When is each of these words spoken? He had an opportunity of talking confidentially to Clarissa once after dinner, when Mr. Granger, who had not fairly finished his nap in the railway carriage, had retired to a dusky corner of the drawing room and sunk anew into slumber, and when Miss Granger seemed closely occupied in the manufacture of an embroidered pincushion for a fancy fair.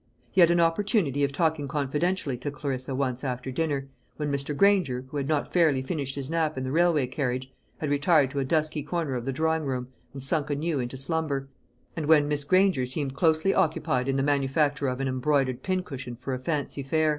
He 0.31 0.41
had 0.41 0.49
an 0.49 0.59
opportunity 0.59 1.23
of 1.23 1.31
talking 1.31 1.67
confidentially 1.67 2.35
to 2.37 2.49
Clarissa 2.49 2.95
once 2.95 3.23
after 3.23 3.51
dinner, 3.51 3.87
when 4.17 4.31
Mr. 4.31 4.57
Granger, 4.57 5.05
who 5.09 5.17
had 5.17 5.27
not 5.27 5.53
fairly 5.53 5.83
finished 5.83 6.15
his 6.15 6.27
nap 6.27 6.57
in 6.57 6.63
the 6.63 6.71
railway 6.71 7.05
carriage, 7.05 7.53
had 7.77 7.91
retired 7.91 8.31
to 8.31 8.39
a 8.39 8.43
dusky 8.43 8.81
corner 8.81 9.13
of 9.13 9.25
the 9.25 9.31
drawing 9.31 9.63
room 9.63 9.89
and 10.11 10.23
sunk 10.23 10.49
anew 10.49 10.79
into 10.79 10.97
slumber, 10.97 11.49
and 11.95 12.07
when 12.07 12.27
Miss 12.27 12.43
Granger 12.45 12.87
seemed 12.87 13.13
closely 13.13 13.53
occupied 13.53 14.09
in 14.09 14.15
the 14.17 14.23
manufacture 14.23 14.87
of 14.87 15.01
an 15.01 15.07
embroidered 15.07 15.61
pincushion 15.61 16.15
for 16.15 16.33
a 16.33 16.39
fancy 16.39 16.81
fair. 16.81 17.09